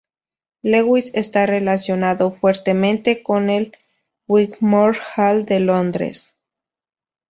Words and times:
Lewis 0.63 1.11
esta 1.13 1.45
relacionado 1.45 2.31
fuertemente 2.31 3.21
con 3.21 3.51
el 3.51 3.77
Wigmore 4.27 4.97
Hall 5.15 5.45
de 5.45 5.59
Londres. 5.59 6.33